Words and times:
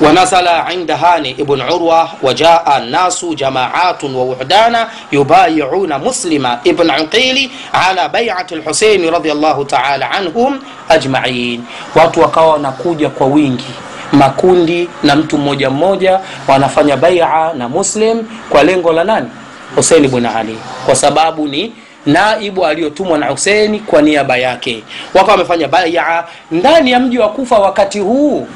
ونزل 0.00 0.48
عند 0.48 0.90
هاني 0.90 1.30
ابن 1.40 1.60
عروة 1.60 2.08
وجاء 2.22 2.64
الناس 2.78 3.24
جماعات 3.24 4.04
ووحدانا 4.04 4.88
يبايعون 5.12 5.98
مسلم 5.98 6.46
ابن 6.46 6.90
عقيل 6.90 7.50
على 7.74 8.08
بيعة 8.08 8.46
الحسين 8.52 9.08
رضي 9.08 9.32
الله 9.32 9.64
تعالى 9.64 10.04
عنهم 10.04 10.60
أجمعين 10.90 11.64
watu 11.96 12.20
wakawa 12.20 12.52
wanakuja 12.52 13.08
kwa 13.08 13.26
wingi 13.26 13.64
makundi 14.12 14.88
na 15.02 15.16
mtu 15.16 15.38
mmoja 15.38 15.70
mmoja 15.70 16.20
wanafanya 16.48 16.96
baia 16.96 17.52
na 17.58 17.68
muslim 17.68 18.22
kwa 18.50 18.62
lengo 18.62 18.92
la 18.92 19.04
nani 19.04 19.28
husein 19.76 20.08
bn 20.08 20.26
ali 20.26 20.58
kwa 20.86 20.94
sababu 20.94 21.48
ni 21.48 21.72
naibu 22.06 22.66
aliyotumwa 22.66 23.18
na 23.18 23.26
huseini 23.26 23.78
kwa 23.80 24.02
niaba 24.02 24.36
yake 24.36 24.82
wakawa 25.14 25.32
wamefanya 25.32 25.68
baia 25.68 26.24
ndani 26.50 26.90
ya 26.90 27.00
mji 27.00 27.18
wa 27.18 27.28
kufa 27.28 27.58
wakati 27.58 27.98
huu 27.98 28.46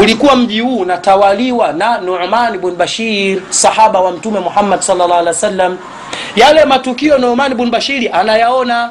ulikuwa 0.00 0.36
mji 0.36 0.60
huu 0.60 0.76
unatawaliwa 0.76 1.72
na 1.72 1.98
numan 1.98 2.58
bn 2.58 2.70
bashir 2.70 3.40
sahaba 3.50 4.00
wa 4.00 4.10
mtume 4.12 4.40
muhammad 4.40 4.80
wa 4.88 5.76
yale 6.36 6.64
matukio 6.64 7.18
numan 7.18 7.54
bn 7.54 7.70
bashiri 7.70 8.08
anayaona 8.08 8.90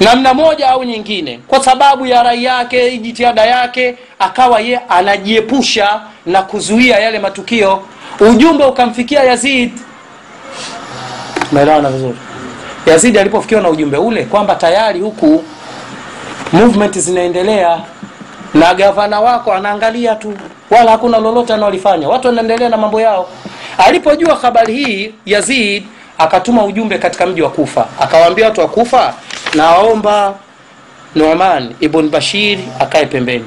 namna 0.00 0.34
moja 0.34 0.68
au 0.68 0.84
nyingine 0.84 1.40
kwa 1.48 1.64
sababu 1.64 2.06
ya 2.06 2.22
rai 2.22 2.44
yake 2.44 2.98
jitihada 2.98 3.44
yake 3.46 3.96
akawa 4.18 4.60
ye 4.60 4.80
anajiepusha 4.88 6.00
na 6.26 6.42
kuzuia 6.42 6.98
yale 6.98 7.18
matukio. 7.18 7.82
Ujumbe 8.20 8.64
ukamfikia 8.64 9.24
yazid. 9.24 9.72
Umeelewana 11.52 11.90
vizuri? 11.90 12.16
Yazidi 12.86 13.18
alipofikiwa 13.18 13.60
na 13.60 13.68
ujumbe 13.68 13.96
ule 13.96 14.24
kwamba 14.24 14.54
tayari 14.54 15.00
huku 15.00 15.44
movement 16.52 16.98
zinaendelea 16.98 17.80
na 18.54 18.74
gavana 18.74 19.20
wako 19.20 19.52
anaangalia 19.52 20.14
tu 20.14 20.38
wala 20.70 20.90
hakuna 20.90 21.18
lolote 21.18 21.54
anaolifanya 21.54 22.08
watu 22.08 22.26
wanaendelea 22.28 22.68
na 22.68 22.76
mambo 22.76 23.00
yao. 23.00 23.28
Alipojua 23.78 24.34
habari 24.36 24.74
hii 24.74 25.14
yazid 25.26 25.84
akatuma 26.18 26.64
ujumbe 26.64 26.98
katika 26.98 27.26
mji 27.26 27.42
wa 27.42 27.50
kufa. 27.50 27.86
Akawaambia 28.00 28.44
watu 28.44 28.60
wa 28.60 28.68
kufa 28.68 29.14
naomba 29.54 30.34
numan 31.14 31.74
ibn 31.80 32.08
bashir 32.08 32.58
akae 32.80 33.06
pembeni. 33.06 33.44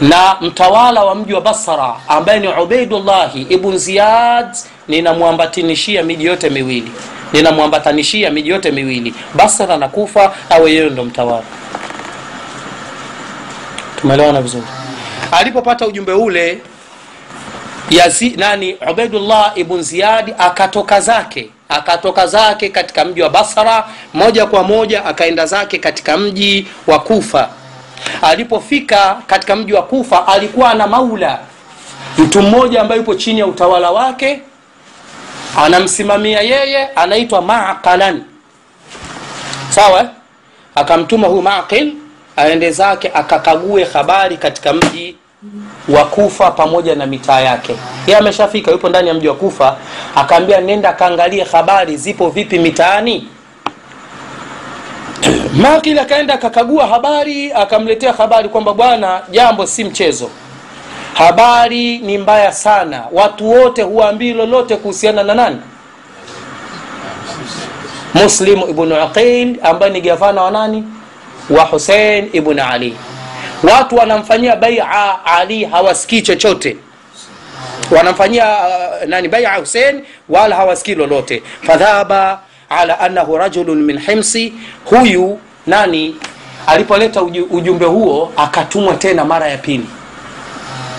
Na 0.00 0.36
mtawala 0.40 1.04
wa 1.04 1.14
mji 1.14 1.34
wa 1.34 1.40
basra 1.40 1.94
ambaye 2.08 2.40
ni 2.40 2.48
ubaidullahi 2.48 3.42
ibn 3.48 3.78
ziyad 3.78 4.46
ninamwambatanishia 4.88 6.02
miji 6.02 6.24
yote 6.24 6.50
miwili. 6.50 6.92
Ninamwambatanishia 7.32 8.30
miji 8.30 8.48
yote 8.48 8.70
miwili 8.70 9.14
basra 9.34 9.76
na 9.76 9.88
kufa 9.88 10.32
awe 10.50 10.72
yeye 10.72 10.90
ndo 10.90 11.04
mtawala 11.04 11.42
tumeelewana 14.02 14.42
vizuri. 14.42 14.64
Alipopata 15.32 15.86
ujumbe 15.86 16.12
ule 16.12 16.58
Yazi, 17.90 18.30
nani 18.36 18.76
ubaidullah 18.90 19.52
ibn 19.54 19.82
ziyadi 19.82 20.34
akatoka 20.38 21.00
zake 21.00 21.50
akatoka 21.68 22.26
zake 22.26 22.68
katika 22.68 23.04
mji 23.04 23.22
wa 23.22 23.30
basra 23.30 23.88
moja 24.14 24.46
kwa 24.46 24.62
moja 24.62 25.04
akaenda 25.04 25.46
zake 25.46 25.78
katika 25.78 26.16
mji 26.16 26.66
wa 26.86 26.98
kufa. 27.00 27.48
Alipofika 28.22 29.16
katika 29.26 29.56
mji 29.56 29.72
wa 29.72 29.82
kufa 29.82 30.26
alikuwa 30.26 30.74
na 30.74 30.86
maula. 30.86 31.38
Mtu 32.18 32.42
mmoja 32.42 32.80
ambaye 32.80 32.98
yupo 33.00 33.14
chini 33.14 33.40
ya 33.40 33.46
utawala 33.46 33.90
wake 33.90 34.40
anamsimamia 35.56 36.40
yeye 36.40 36.86
anaitwa 36.88 37.42
maqalan 37.42 38.22
sawa 39.70 40.10
akamtuma 40.74 41.26
huyu 41.26 41.42
maqil 41.42 41.92
aende 42.36 42.70
zake 42.70 43.10
akakague 43.14 43.84
habari 43.84 44.36
katika 44.36 44.72
mji 44.72 45.16
wa 45.88 46.04
kufa 46.04 46.50
pamoja 46.50 46.94
na 46.94 47.06
mitaa 47.06 47.40
yake. 47.40 47.76
Ye 48.06 48.16
ameshafika 48.16 48.70
yupo 48.70 48.88
ndani 48.88 49.08
ya 49.08 49.14
mji 49.14 49.28
wa 49.28 49.34
kufa 49.34 49.76
akaambia 50.16 50.60
nenda 50.60 50.88
akaangalie 50.88 51.44
habari 51.44 51.96
zipo 51.96 52.28
vipi 52.30 52.58
mitaani? 52.58 53.28
Makil 55.62 55.98
akaenda 55.98 56.34
akakagua 56.34 56.86
habari 56.86 57.52
akamletea 57.52 58.12
habari 58.12 58.48
kwamba 58.48 58.74
bwana 58.74 59.20
jambo 59.30 59.66
si 59.66 59.84
mchezo. 59.84 60.30
Habari 61.14 61.98
ni 61.98 62.18
mbaya 62.18 62.52
sana. 62.52 63.04
Watu 63.12 63.50
wote 63.50 63.82
huwaambii 63.82 64.32
lolote 64.32 64.76
kuhusiana 64.76 65.22
na 65.22 65.34
nani? 65.34 65.56
Muslim 68.14 68.60
ibnu 68.70 68.96
aqil 69.02 69.56
ambaye 69.62 69.92
ni 69.92 70.00
gavana 70.00 70.42
wa 70.42 70.50
nani 70.50 70.84
wa 71.50 71.64
husein 71.64 72.30
ibn 72.32 72.58
ali. 72.58 72.96
Watu 73.62 73.96
wanamfanyia 73.96 74.56
baia 74.56 75.24
ali 75.24 75.64
hawasikii 75.64 76.22
chochote. 76.22 76.76
Wanamfanyia 77.90 78.46
uh, 78.58 79.08
nani 79.08 79.28
baia 79.28 79.54
husein 79.54 80.02
wala 80.28 80.56
hawasikii 80.56 80.94
lolote. 80.94 81.42
Fadhaba 81.66 82.40
ala 82.68 83.00
annahu 83.00 83.36
rajulun 83.38 83.82
min 83.82 83.98
himsi. 84.00 84.52
Huyu 84.84 85.38
nani 85.66 86.16
alipoleta 86.66 87.22
uju, 87.22 87.44
ujumbe 87.50 87.84
huo 87.86 88.32
akatumwa 88.36 88.94
tena 88.94 89.24
mara 89.24 89.48
ya 89.48 89.58
pili. 89.58 89.86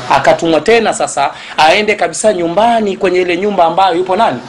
Akatumwa 0.09 0.61
tena 0.61 0.93
sasa 0.93 1.31
aende 1.57 1.95
kabisa 1.95 2.33
nyumbani 2.33 2.97
kwenye 2.97 3.21
ile 3.21 3.37
nyumba 3.37 3.65
ambayo 3.65 3.95
yupo 3.95 4.15
nani? 4.15 4.39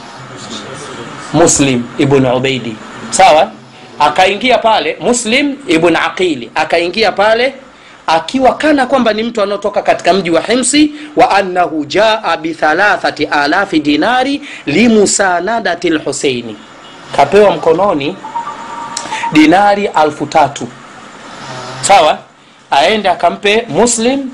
Muslim 1.33 1.83
ibn 1.97 2.25
ubaidi. 2.25 2.75
Sawa 3.09 3.51
akaingia 3.99 4.57
pale 4.57 4.97
muslim 4.99 5.55
ibn 5.67 5.95
aqili 5.95 6.51
akaingia 6.55 7.11
pale 7.11 7.53
akiwa 8.07 8.53
kana 8.57 8.85
kwamba 8.85 9.13
ni 9.13 9.23
mtu 9.23 9.41
anaotoka 9.41 9.81
katika 9.81 10.13
mji 10.13 10.29
wa 10.31 10.41
himsi 10.41 10.91
wa 11.15 11.31
annahu 11.31 11.85
jaa 11.85 12.37
bithalathati 12.37 13.25
alafi 13.25 13.79
dinari 13.79 14.41
limusanadati 14.65 15.89
lhuseini 15.89 16.57
kapewa 17.15 17.51
mkononi 17.51 18.15
dinari 19.33 19.87
alfu 19.87 20.25
tatu. 20.25 20.67
Sawa? 21.81 22.17
Aende 22.71 23.09
akampe 23.09 23.65
muslim 23.69 24.29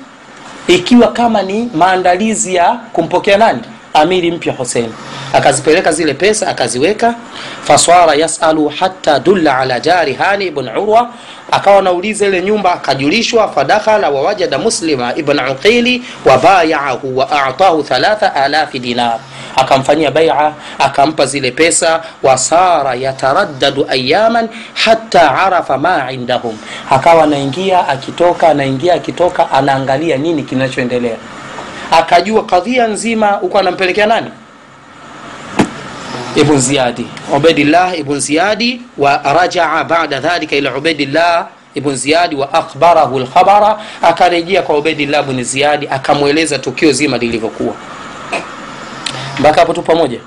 ikiwa 0.67 1.07
kama 1.07 1.41
ni 1.41 1.69
maandalizi 1.75 2.55
ya 2.55 2.79
kumpokea 2.93 3.37
nani 3.37 3.61
amiri 3.93 4.31
mpya 4.31 4.53
husein 4.53 4.93
akazipeleka 5.33 5.91
zile 5.91 6.13
pesa 6.13 6.47
akaziweka. 6.47 7.15
Faswara 7.63 8.15
yasalu 8.15 8.69
hata 8.79 9.19
dulla 9.19 9.57
ala 9.57 9.79
jari 9.79 10.13
hani 10.13 10.45
ibn 10.47 10.67
urwa. 10.67 11.09
Akawa 11.51 11.79
anauliza 11.79 12.27
ile 12.27 12.41
nyumba 12.41 12.73
akajulishwa 12.73 13.51
fadakhala 13.51 14.09
wawajada 14.09 14.57
muslima 14.57 15.15
ibn 15.15 15.39
uqili 15.51 16.03
wabayaahu 16.25 17.17
wa 17.17 17.31
atahu 17.45 17.83
thalatha 17.83 18.35
alafi 18.35 18.79
dinar. 18.79 19.19
Akamfanyia 19.55 20.11
baia 20.11 20.53
akampa 20.79 21.25
zile 21.25 21.51
pesa. 21.51 22.01
Wasara 22.23 22.95
yataraddadu 22.95 23.85
ayaman 23.89 24.49
hata 24.73 25.35
arafa 25.35 25.77
ma 25.77 26.11
indahum. 26.11 26.57
Akawa 26.89 27.23
anaingia 27.23 27.87
akitoka 27.87 28.49
anaingia 28.49 28.93
akitoka 28.93 29.51
anaangalia 29.51 30.17
nini 30.17 30.43
kinachoendelea 30.43 31.15
akajua 31.91 32.45
kadhia 32.45 32.87
nzima 32.87 33.27
huko 33.27 33.59
anampelekea 33.59 34.05
nani? 34.05 34.31
Ibn 36.35 36.57
ziyadi 36.57 37.07
ubaidillah 37.35 37.99
ibn 37.99 38.19
ziyadi 38.19 38.81
wa 38.97 39.17
rajaa 39.33 39.83
bada 39.83 40.19
dhalika 40.19 40.55
ila 40.55 40.75
ubaidillah 40.77 41.47
ibn 41.75 41.95
ziyadi 41.95 42.35
wa 42.35 42.53
akhbarahu 42.53 43.19
lkhabara 43.19 43.79
akarejea 44.01 44.61
kwa 44.61 44.77
ubaidillah 44.77 45.23
ibn 45.29 45.43
ziyadi 45.43 45.87
akamweleza 45.87 46.59
tukio 46.59 46.91
zima 46.91 47.17
lilivyokuwa. 47.17 47.73
Mpaka 49.39 49.59
hapo 49.59 49.73
tu 49.73 49.81
pamoja? 49.81 50.19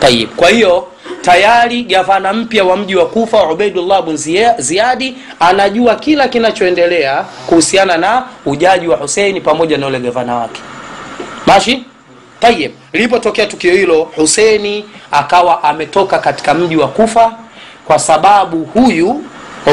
Tayib 0.00 0.28
kwa 0.36 0.48
hiyo 0.50 0.88
tayari 1.22 1.82
gavana 1.82 2.32
mpya 2.32 2.64
wa 2.64 2.76
mji 2.76 2.96
wa 2.96 3.06
kufa 3.06 3.42
ubaidullah 3.50 4.02
bn 4.02 4.16
ziyadi 4.58 5.16
anajua 5.40 5.96
kila 5.96 6.28
kinachoendelea 6.28 7.24
kuhusiana 7.46 7.96
na 7.96 8.22
ujaji 8.46 8.88
wa 8.88 8.96
huseini 8.96 9.40
pamoja 9.40 9.78
na 9.78 9.86
ule 9.86 10.00
gavana 10.00 10.34
wake 10.34 10.60
mashi 11.46 11.84
tayib 12.40 12.72
lilipotokea 12.92 13.46
tukio 13.46 13.72
hilo 13.74 14.02
huseni 14.16 14.84
akawa 15.10 15.62
ametoka 15.64 16.18
katika 16.18 16.54
mji 16.54 16.76
wa 16.76 16.88
kufa 16.88 17.32
kwa 17.84 17.98
sababu 17.98 18.64
huyu 18.64 19.24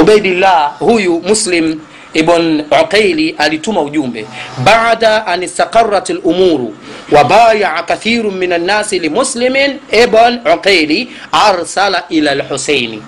ubaidillah 0.02 0.78
huyu 0.80 1.20
muslim 1.28 1.80
ibn 2.14 2.64
uqaili 2.84 3.36
alituma 3.38 3.82
ujumbe. 3.82 4.26
Baada 4.64 5.28
an 5.28 5.44
istaqarat 5.44 6.10
lumuru 6.10 6.76
wabayaa 7.12 7.84
kathiru 7.84 8.32
min 8.32 8.52
annasi 8.54 9.00
limuslimin 9.00 9.80
ibn 9.92 10.40
uqaili 10.54 11.10
arsala 11.32 12.04
ila 12.10 12.36
lhuseini 12.36 13.04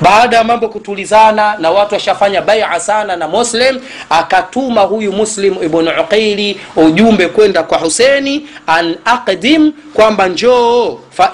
baada 0.00 0.36
ya 0.36 0.44
mambo 0.44 0.68
kutulizana 0.68 1.56
na 1.58 1.70
watu 1.70 1.94
washafanya 1.94 2.42
baia 2.42 2.80
sana 2.80 3.16
na 3.16 3.28
muslim 3.28 3.80
akatuma 4.10 4.80
huyu 4.80 5.12
muslim 5.12 5.54
ibnu 5.62 5.90
uqaili 6.00 6.60
ujumbe 6.76 7.28
kwenda 7.28 7.62
kwa 7.62 7.78
huseni 7.78 8.48
an 8.66 8.96
aqdim 9.04 9.72
kwamba 9.94 10.28
njoo 10.28 10.98
fa 11.10 11.30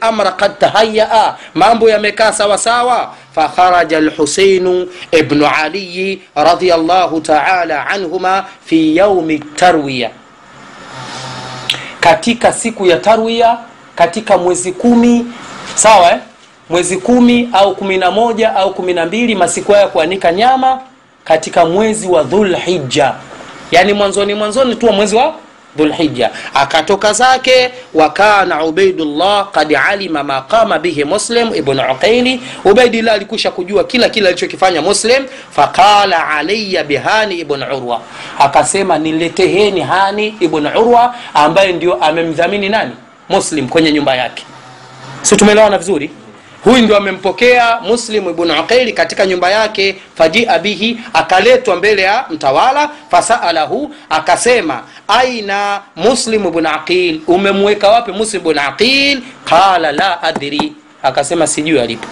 lamra 0.00 0.32
kad 0.32 0.58
tahayaa 0.58 1.36
mambo 1.54 1.90
yamekaa 1.90 2.32
sawasawa 2.32 3.14
fakharaja 3.34 4.00
lhuseinu 4.00 4.88
ibnu 5.12 5.46
aliyi 5.62 6.22
radiallahu 6.34 7.20
taala 7.20 7.86
anhuma 7.86 8.44
fi 8.64 8.96
yaumi 8.96 9.38
tarwiya 9.38 10.10
katika 12.00 12.52
siku 12.52 12.86
ya 12.86 12.96
tarwiya 12.96 13.58
katika 13.94 14.38
mwezi 14.38 14.72
kumi 14.72 15.26
sawa 15.74 16.10
eh? 16.12 16.18
Mwezi 16.70 16.96
kumi 16.96 17.48
au 17.52 17.74
kumi 17.76 17.96
na 17.98 18.10
moja 18.10 18.56
au 18.56 18.74
kumi 18.74 18.94
na 18.94 19.06
mbili 19.06 19.34
masiku 19.34 19.72
hayo 19.72 19.84
ya 19.84 19.88
kuanika 19.90 20.32
nyama 20.32 20.80
katika 21.24 21.64
mwezi 21.64 22.08
wa 22.08 22.22
dhulhija 22.22 23.14
yani 23.70 23.92
mwanzoni 23.92 24.34
mwanzoni 24.34 24.74
tu 24.76 24.86
wa 24.86 24.92
mwezi 24.92 25.16
wa 25.16 25.34
dhulhija 25.76 26.30
akatoka 26.54 27.12
zake 27.12 27.70
wakana 27.94 28.64
ubaidullah 28.64 29.50
kad 29.50 29.76
alima 29.88 30.22
ma 30.24 30.40
qama 30.42 30.78
bihi 30.78 31.04
muslim 31.04 31.54
ibnu 31.54 31.82
uqaili 31.92 32.40
ubaidillah 32.64 33.14
alikusha 33.14 33.50
kujua 33.50 33.84
kila 33.84 34.08
kile 34.08 34.28
alichokifanya 34.28 34.82
muslim 34.82 35.24
faqala 35.50 36.28
alaya 36.28 36.84
bihani 36.84 37.34
ibnu 37.38 37.66
urwa. 37.76 38.00
Akasema 38.38 38.98
nileteheni 38.98 39.80
hani 39.80 40.34
ibnu 40.40 40.70
urwa 40.80 41.14
ambaye 41.34 41.72
ndio 41.72 41.94
amemdhamini 41.94 42.68
nani? 42.68 42.92
Muslim 43.28 43.68
kwenye 43.68 43.92
nyumba 43.92 44.14
yake. 44.16 44.44
Si 45.22 45.36
tumeelewana 45.36 45.78
vizuri 45.78 46.10
huyu 46.64 46.78
ndio 46.82 46.96
amempokea 46.96 47.80
muslim 47.80 48.28
ibnu 48.28 48.60
uqaili 48.60 48.92
katika 48.92 49.26
nyumba 49.26 49.50
yake 49.50 49.96
fajia 50.14 50.58
bihi 50.58 51.00
akaletwa 51.14 51.76
mbele 51.76 52.02
ya 52.02 52.24
mtawala 52.30 52.90
fasalahu 53.10 53.94
akasema 54.10 54.82
aina 55.08 55.80
muslim 55.96 56.46
ibnu 56.46 56.68
aqil 56.68 57.20
umemweka 57.26 57.88
wapi 57.88 58.12
muslim 58.12 58.42
ibnu 58.42 58.60
aqil? 58.68 59.22
Qala 59.44 59.92
la 59.92 60.22
adri. 60.22 60.72
Akasema 61.02 61.46
sijui 61.46 61.80
alipo. 61.80 62.08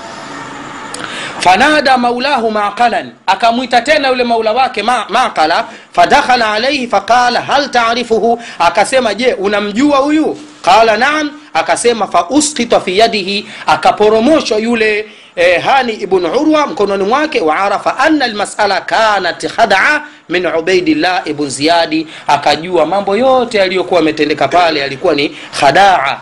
Fanada 1.41 1.99
maulahu 1.99 2.51
maqalan 2.51 3.13
akamwita 3.27 3.81
tena 3.81 4.09
yule 4.09 4.25
maula 4.25 4.53
wake 4.53 4.83
ma, 4.83 5.07
maqala 5.09 5.65
fadakhala 5.93 6.53
alaihi 6.53 6.87
faqala 6.87 7.41
hal 7.41 7.71
taarifuhu 7.71 8.41
akasema 8.59 9.15
je 9.15 9.33
unamjua 9.35 9.99
huyu 9.99 10.39
qala 10.63 10.97
naam 10.97 11.31
akasema 11.55 12.07
fauskita 12.07 12.81
fi 12.81 12.99
yadihi 12.99 13.47
akaporomoshwa 13.67 14.59
yule 14.59 15.07
eh, 15.37 15.63
hani 15.65 15.93
ibn 15.93 16.27
urwa 16.27 16.67
mkononi 16.67 17.05
mwake 17.05 17.41
waarafa 17.41 17.99
anna 17.99 18.25
almasala 18.25 18.81
kanat 18.81 19.47
khadaa 19.47 20.03
min 20.29 20.47
ubaidillah 20.47 21.23
ibn 21.25 21.49
ziyadi 21.49 22.07
akajua 22.27 22.87
mambo 22.87 23.17
yote 23.17 23.59
yaliyokuwa 23.59 24.01
ametendeka 24.01 24.49
pale 24.49 24.81
yalikuwa 24.81 25.15
ni 25.15 25.37
khadaa 25.61 26.19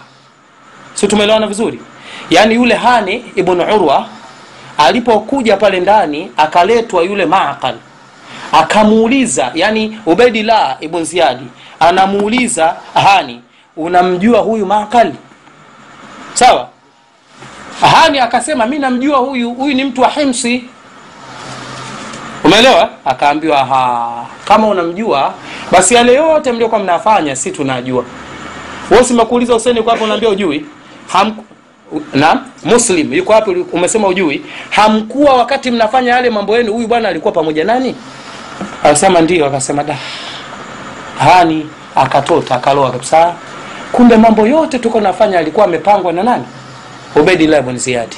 si 0.94 1.08
tumeelewana 1.08 1.46
vizuri? 1.46 1.80
Yaani 2.30 2.54
yule 2.54 2.74
hani 2.74 3.24
ibn 3.36 3.60
urwa 3.60 4.06
alipokuja 4.78 5.56
pale 5.56 5.80
ndani 5.80 6.30
akaletwa 6.36 7.02
yule 7.02 7.26
maqal 7.26 7.74
akamuuliza 8.52 9.50
yani 9.54 9.98
ubaidillah 10.06 10.76
ibn 10.80 11.04
ziyadi 11.04 11.44
anamuuliza 11.80 12.76
hani 12.94 13.40
unamjua 13.76 14.40
huyu 14.40 14.66
maqal 14.66 15.12
sawa. 16.34 16.68
Hani 17.80 18.18
akasema 18.18 18.66
mi 18.66 18.78
namjua 18.78 19.18
huyu 19.18 19.50
huyu 19.54 19.74
ni 19.74 19.84
mtu 19.84 20.00
wa 20.02 20.08
himsi. 20.08 20.64
Umeelewa? 22.44 22.88
Akaambiwa 23.04 23.64
ha 23.64 24.10
kama 24.44 24.66
unamjua 24.66 25.34
basi 25.72 25.94
yale 25.94 26.14
yote 26.14 26.52
mliokuwa 26.52 26.80
mnafanya 26.80 27.36
si 27.36 27.50
tunajua. 27.50 28.04
Wosimekuuliza 28.90 29.54
useni 29.56 29.82
kwapo 29.82 30.04
unaambia 30.04 30.28
ujui? 30.28 30.66
Ham, 31.08 31.36
na 32.14 32.40
muslim 32.64 33.12
yuko 33.14 33.32
wapi? 33.32 33.50
Umesema 33.72 34.08
ujui. 34.08 34.44
Hamkuwa 34.70 35.34
wakati 35.34 35.70
mnafanya 35.70 36.12
yale 36.12 36.30
mambo 36.30 36.56
yenu 36.56 36.72
huyu 36.72 36.88
bwana 36.88 37.08
alikuwa 37.08 37.32
pamoja 37.32 37.64
nani? 37.64 37.96
Akasema 38.84 39.20
ndio. 39.20 39.46
Akasema 39.46 39.84
da. 39.84 39.96
Hani 41.18 41.66
akatota 41.96 42.54
akaloa 42.54 42.90
kabisa 42.90 43.34
kumbe 44.00 44.16
mambo 44.16 44.46
yote 44.46 44.78
tuko 44.78 45.00
nafanya 45.00 45.38
alikuwa 45.38 45.66
amepangwa 45.66 46.12
na 46.12 46.22
nani? 46.22 46.44
Ubaidillah 47.16 47.62
bn 47.62 47.76
ziyadi 47.78 48.16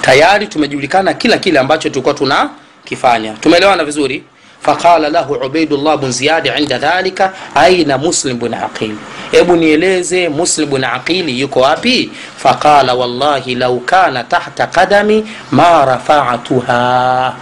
tayari 0.00 0.46
tumejulikana 0.46 1.14
kila 1.14 1.38
kile 1.38 1.58
ambacho 1.58 1.88
tulikuwa 1.90 2.14
tunakifanya. 2.14 3.32
Tumeelewana 3.32 3.84
vizuri? 3.84 4.24
Faqala 4.60 5.08
lahu 5.08 5.32
ubaidullah 5.34 5.96
bn 5.98 6.12
ziyadi 6.12 6.48
inda 6.58 6.78
dhalika 6.78 7.32
aina 7.54 7.98
muslim 7.98 8.38
bn 8.38 8.54
aqili 8.54 8.98
hebu 9.30 9.56
nieleze 9.56 10.28
muslim 10.28 10.70
bn 10.70 10.84
aqili 10.84 11.40
yuko 11.40 11.60
wapi? 11.60 12.10
Faqala 12.36 12.94
wallahi 12.94 13.54
lau 13.54 13.80
kana 13.80 14.24
tahta 14.24 14.66
qadami 14.66 15.26
ma 15.50 15.84
rafatuha 15.84 17.34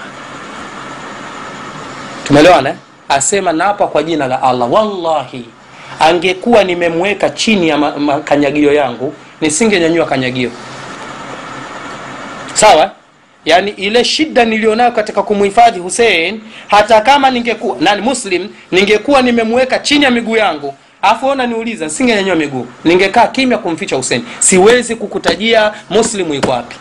tumeelewana 2.25 2.75
asema 3.09 3.53
naapa 3.53 3.87
kwa 3.87 4.03
jina 4.03 4.27
la 4.27 4.43
allah. 4.43 4.73
Wallahi 4.73 5.45
angekuwa 6.01 6.65
nimemweka 6.65 7.31
chini 7.31 7.69
ya 7.69 7.77
makanyagio 7.79 8.73
yangu 8.73 9.15
nisingenyanyua 9.41 10.07
kanyagio. 10.07 10.51
Sawa? 12.55 12.91
Yaani 13.45 13.71
ile 13.71 14.05
shida 14.05 14.45
nilionayo 14.45 14.93
katika 14.93 15.23
kumhifadhi 15.23 15.81
husein 15.81 16.41
hata 16.69 17.01
kama 17.01 17.31
ningekuwa 17.31 17.77
nani 17.81 18.03
muslim 18.03 18.49
ningekuwa 18.73 19.23
nimemweka 19.23 19.79
chini 19.79 20.05
ya 20.05 20.11
miguu 20.11 20.37
yangu 20.37 20.75
afu 21.03 21.27
ona 21.27 21.47
niuliza 21.47 21.85
nisingenyanyua 21.85 22.37
miguu 22.37 22.67
ningekaa 22.85 23.27
kimya 23.27 23.59
kumficha 23.59 23.97
husein 23.97 24.23
siwezi 24.39 24.95
kukutajia 24.97 25.73
muslimu 25.91 26.35
yuko 26.35 26.51
wapi 26.51 26.77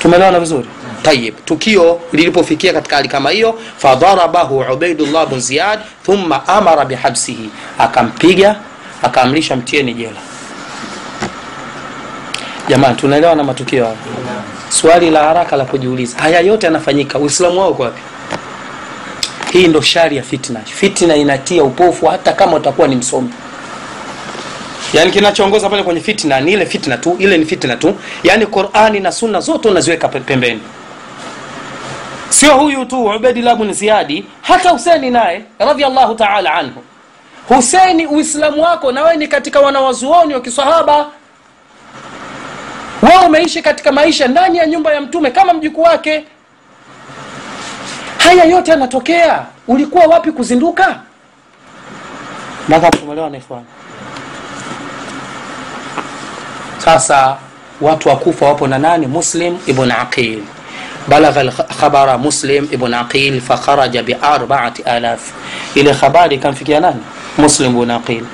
tumeelewana 0.00 0.40
vizuri? 0.40 0.66
Tayib 1.02 1.34
tukio 1.44 2.00
lilipofikia 2.12 2.72
katika 2.72 2.96
hali 2.96 3.08
kama 3.08 3.30
hiyo 3.30 3.58
fadharabahu 3.76 4.64
ubaidullah 4.72 5.26
bn 5.26 5.40
ziyad 5.40 5.80
thumma 6.06 6.48
amara 6.48 6.84
bihabsihi 6.84 7.50
akampiga 7.78 8.56
akaamrisha 9.02 9.56
mtieni 9.56 9.94
jela. 9.94 10.20
Jamani 12.68 12.96
tunaelewa 12.96 13.34
na 13.34 13.44
matukio 13.44 13.84
hayo? 13.84 13.96
Swali 14.68 15.10
la 15.10 15.22
haraka 15.24 15.56
la 15.56 15.64
kujiuliza 15.64 16.18
haya 16.18 16.40
yote 16.40 16.66
yanafanyika 16.66 17.18
uislamu 17.18 17.60
wao 17.60 17.74
kwapi 17.74 18.00
hii 19.52 19.68
ndo 19.68 19.80
shari 19.80 20.16
ya 20.16 20.22
fitna. 20.22 20.60
Fitna 20.60 21.16
inatia 21.16 21.64
upofu 21.64 22.06
hata 22.06 22.32
kama 22.32 22.56
utakuwa 22.56 22.88
ni 22.88 22.96
msomi 22.96 23.30
yaani 24.92 25.10
kinachoongoza 25.10 25.70
pale 25.70 25.82
kwenye 25.82 26.00
fitna 26.00 26.40
ni 26.40 26.52
ile 26.52 26.66
fitna 26.66 26.96
tu 26.96 27.16
ile 27.18 27.38
ni 27.38 27.44
fitna 27.44 27.76
tu. 27.76 27.94
Yani 28.22 28.46
qurani 28.46 29.00
na 29.00 29.12
sunna 29.12 29.40
zote 29.40 29.68
unaziweka 29.68 30.08
pembeni. 30.08 30.60
Sio 32.28 32.54
huyu 32.58 32.84
tu 32.84 33.04
ubaidillah 33.04 33.56
bn 33.56 33.72
ziyadi 33.72 34.24
hata 34.42 34.70
huseni 34.70 35.10
naye 35.10 35.44
radiallahu 35.58 36.14
taala 36.14 36.54
anhu. 36.54 36.82
Huseni 37.48 38.06
uislamu 38.06 38.62
wako 38.62 38.92
na 38.92 39.02
wewe 39.02 39.16
ni 39.16 39.28
katika 39.28 39.60
wanawazuoni 39.60 40.34
wa 40.34 40.40
kisahaba 40.40 40.96
wao 43.02 43.26
umeishi 43.26 43.62
katika 43.62 43.92
maisha 43.92 44.28
ndani 44.28 44.58
ya 44.58 44.66
nyumba 44.66 44.92
ya 44.92 45.00
mtume 45.00 45.30
kama 45.30 45.52
mjukuu 45.52 45.82
wake. 45.82 46.24
Haya 48.18 48.44
yote 48.44 48.70
yanatokea. 48.70 49.42
Ulikuwa 49.68 50.04
wapi 50.06 50.32
kuzinduka? 50.32 51.00
Mpaka 52.68 52.90
tumelewa 52.90 53.30
naifani 53.30 53.64
sasa 56.84 57.36
watu 57.80 58.08
wakufa 58.08 58.46
wapo 58.46 58.66
na 58.66 58.78
nani? 58.78 59.06
Muslim 59.06 59.58
ibn 59.66 59.90
aqil. 59.90 60.38
Balagha 61.08 61.42
lkhabara 61.42 62.18
muslim 62.18 62.68
ibn 62.70 62.94
aqil 62.94 63.40
fakharaja 63.40 64.02
biarbaati 64.02 64.82
alaf. 64.82 65.20
Ile 65.74 65.92
habari 65.92 66.36
ikamfikia 66.36 66.80
nani? 66.80 67.00
Muslim 67.38 67.76
ibn 67.76 67.90
aqil. 67.90 68.24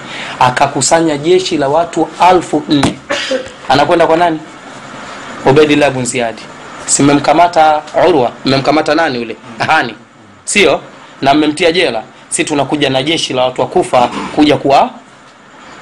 Akakusanya 0.41 1.17
jeshi 1.19 1.57
la 1.57 1.69
watu 1.69 2.09
alfu 2.21 2.63
nne. 2.69 2.99
Anakwenda 3.69 4.07
kwa 4.07 4.17
nani? 4.17 4.39
Ubaidillah 5.47 5.91
bn 5.91 6.05
ziyadi 6.05 6.43
simemkamata 6.87 7.83
urwa? 8.09 8.33
Mmemkamata 8.45 8.95
nani 8.95 9.19
ule? 9.19 9.37
Hani. 9.67 9.95
Sio? 10.45 10.81
Na 11.23 11.35
mmemtia 11.35 11.73
jela. 11.73 12.03
Si 12.29 12.45
tunakuja 12.45 12.91
na 12.91 13.03
jeshi 13.03 13.33
la 13.33 13.45
watu 13.45 13.61
wakufa 13.61 14.09
kuja 14.35 14.57
kuwa 14.57 14.91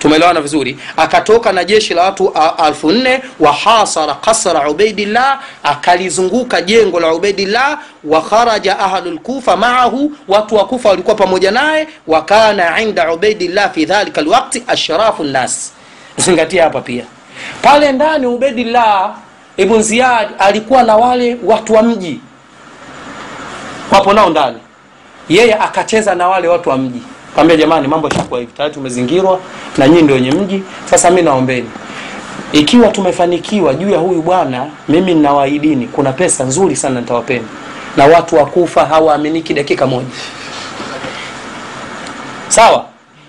tumeelewana 0.05 0.41
vizuri? 0.41 0.79
Akatoka 0.97 1.53
na 1.53 1.65
jeshi 1.65 1.95
la 1.95 2.03
watu 2.03 2.33
alfu 2.59 2.93
wahasara 3.41 4.15
kasra 4.15 4.71
ubaidillah 4.71 5.41
akalizunguka 5.63 6.63
jengo 6.63 7.01
la 7.01 7.15
ubaidillah 7.15 7.79
wakharaja 8.05 8.79
ahlulkufa 8.79 8.97
ahlu 8.99 9.11
lkufa 9.15 9.57
maahu 9.57 10.13
watu 10.29 10.55
wa 10.55 10.67
kufa 10.67 10.89
walikuwa 10.89 11.17
pamoja 11.17 11.51
naye 11.51 11.89
wakana 12.07 12.81
inda 12.83 13.13
ubaidillah 13.13 13.73
fi 13.73 13.85
dhalika 13.85 14.21
lwakti 14.21 14.63
ashrafu 14.67 15.25
nnas 15.25 15.73
zingatia 16.17 16.65
hapa 16.65 16.81
pia. 16.81 17.05
Pale 17.63 17.93
ndani 17.93 18.27
ubaidillah 18.27 19.15
ibn 19.57 19.83
ziyad 19.83 20.29
alikuwa 20.39 20.83
na 20.83 20.97
wale 20.97 21.37
watu 21.45 21.73
wa 21.75 21.83
mji. 21.83 22.21
Wapo 23.93 24.13
nao 24.13 24.31
ndani. 24.31 24.59
Yeye 25.29 25.55
akacheza 25.55 26.15
na 26.15 26.29
wale 26.29 26.49
watu 26.49 26.69
wa 26.69 26.79
mji 26.79 27.03
kaambia 27.37 27.57
jamani 27.57 27.89
mambo 27.89 28.09
yashakuwa 28.09 28.41
hivi 28.41 28.53
tayari 28.57 28.75
tumezingirwa 28.75 29.41
na 29.79 29.89
nyinyi 29.89 30.03
ndio 30.03 30.15
wenye 30.17 30.31
mji. 30.31 30.63
Sasa 30.91 31.11
mi 31.11 31.23
naombeni 31.23 31.71
ikiwa 32.53 32.89
tumefanikiwa 32.89 33.75
juu 33.75 33.91
ya 33.91 33.99
huyu 33.99 34.23
bwana 34.23 34.67
mimi 34.89 35.15
ninawaahidini 35.15 35.87
kuna 35.87 36.13
pesa 36.13 36.45
nzuri 36.45 36.77
sana 36.77 37.01
nitawapeni 37.01 37.47
na 37.97 38.05
watu 38.07 38.37
wakufa 38.37 38.85
hawaaminiki 38.87 39.55
dakika 39.55 39.87
moja. 39.87 40.07
Sawa? 42.49 42.85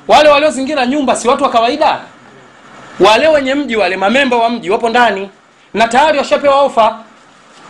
Wale 0.07 0.29
waliozingira 0.29 0.85
nyumba 0.85 1.15
si 1.15 1.27
watu 1.27 1.43
wa 1.43 1.50
kawaida? 1.50 2.00
Wale 3.00 3.27
wenye 3.27 3.55
mji 3.55 3.75
wale 3.75 3.97
mamemba 3.97 4.38
wa 4.38 4.50
mji 4.50 4.69
wapo 4.69 4.89
ndani 4.89 5.29
na 5.74 5.88
tayari 5.88 6.17
washapewa 6.17 6.62
ofa. 6.62 6.97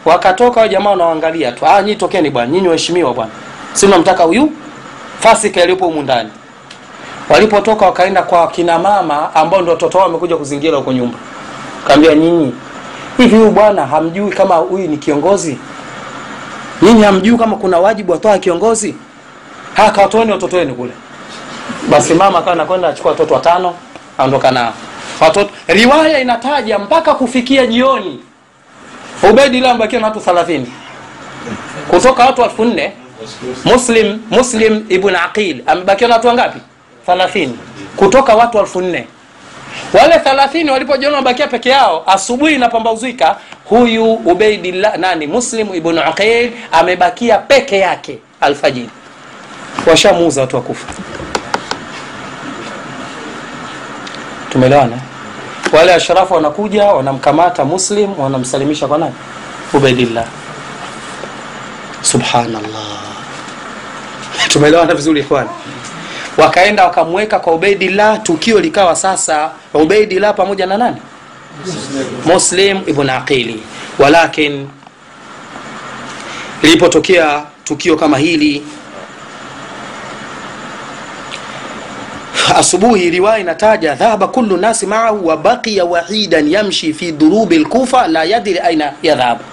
Wakatoka 0.05 0.61
wa 0.61 0.67
jamaa 0.67 0.89
wanaangalia 0.89 1.51
tu. 1.51 1.65
Ah 1.67 1.83
tokeni 1.95 2.29
bwana 2.29 2.51
nyinyi 2.51 2.67
waheshimiwa 2.67 3.13
bwana. 3.13 3.31
Si 3.73 3.87
mnamtaka 3.87 4.23
huyu 4.23 4.51
fasika 5.19 5.59
yaliyopo 5.59 5.85
humu 5.85 6.01
ndani. 6.01 6.29
Walipotoka 7.29 7.85
wakaenda 7.85 8.23
kwa 8.23 8.47
kina 8.47 8.79
mama 8.79 9.35
ambao 9.35 9.61
ndio 9.61 9.73
watoto 9.73 9.97
wao 9.97 10.07
wamekuja 10.07 10.37
kuzingira 10.37 10.77
huko 10.77 10.93
nyumba. 10.93 11.17
Kaambia 11.87 12.15
nyinyi 12.15 12.53
hivi 13.17 13.35
huyu 13.35 13.51
bwana 13.51 13.85
hamjui 13.85 14.29
kama 14.31 14.55
huyu 14.55 14.87
ni 14.87 14.97
kiongozi? 14.97 15.57
Nyinyi 16.81 17.03
hamjui 17.03 17.37
kama 17.37 17.55
kuna 17.55 17.79
wajibu 17.79 18.11
watoa 18.11 18.37
kiongozi? 18.37 18.95
Hakawatoeni 19.73 20.31
watoto 20.31 20.57
wenu 20.57 20.75
kule. 20.75 20.91
Basi 21.89 22.13
mama 22.13 22.39
akawa 22.39 22.55
nakwenda 22.55 22.87
achukua 22.87 23.11
watoto 23.11 23.33
watano 23.33 23.73
aondoka 24.17 24.51
nao. 24.51 24.73
Watoto 25.21 25.49
riwaya 25.67 26.19
inataja 26.19 26.79
mpaka 26.79 27.13
kufikia 27.15 27.67
jioni. 27.67 28.19
Ubeidillah 29.29 29.71
amebakia 29.71 29.99
na 29.99 30.07
watu 30.07 30.19
thelathini. 30.19 30.71
Kutoka 31.89 32.25
watu 32.25 32.41
elfu 32.43 32.65
nne 32.65 32.93
muslim 33.65 34.19
muslim 34.29 34.85
ibn 34.89 35.15
aqil 35.15 35.61
amebakiwa 35.65 36.07
na 36.09 36.15
watu 36.15 36.27
wangapi? 36.27 36.59
Thelathini 37.05 37.57
kutoka 37.95 38.35
watu 38.35 38.59
elfu 38.59 38.79
wale 39.93 40.19
thelathini 40.19 40.71
walipojiona 40.71 41.15
wamebakia 41.15 41.47
peke 41.47 41.69
yao 41.69 42.03
asubuhi 42.07 42.55
inapambauzika 42.55 43.35
huyu 43.65 44.13
ubeidillah 44.13 44.97
nani? 44.97 45.27
Muslim 45.27 45.75
ibn 45.75 45.97
aqil 45.97 46.51
amebakia 46.71 47.37
peke 47.37 47.79
yake 47.79 48.19
alfajiri. 48.41 48.89
Washamuuza 49.87 50.41
watu 50.41 50.55
wakufa. 50.55 50.87
Tumeelewana? 54.49 54.97
Wale 55.73 55.93
ashrafu 55.93 56.33
wanakuja 56.33 56.85
wanamkamata 56.85 57.65
muslim 57.65 58.19
wanamsalimisha 58.19 58.87
kwa 58.87 58.97
nani? 58.97 59.15
Ubaidillah. 59.73 60.25
Subhanallah 62.01 63.05
tumeelewana 64.55 64.93
vizuri 64.95 65.19
ikhwan? 65.19 65.47
Wakaenda 66.37 66.83
wakamweka 66.85 67.39
kwa 67.39 67.53
ubaidillah 67.53 68.23
tukio 68.23 68.59
likawa 68.59 68.95
sasa 68.95 69.51
ubaidillah 69.73 70.35
pamoja 70.35 70.65
na 70.65 70.77
nani? 70.77 70.97
Muslim. 72.25 72.81
Ibn 72.87 73.09
aqili. 73.09 73.63
Walakin 73.99 74.67
lilipotokea 76.63 77.43
tukio 77.63 77.95
kama 77.95 78.17
hili 78.17 78.63
asubuhi 82.55 83.09
riwaya 83.09 83.39
inataja 83.39 83.95
dhahaba 83.95 84.27
kullu 84.27 84.57
nasi 84.57 84.85
maahu 84.85 85.27
wabaqiya 85.27 85.85
wahidan 85.85 86.47
yamshi 86.51 86.93
fi 86.93 87.11
durubi 87.11 87.57
lkufa 87.57 88.07
la 88.07 88.23
yadri 88.23 88.59
aina 88.59 88.93
yadhhabu 89.03 89.43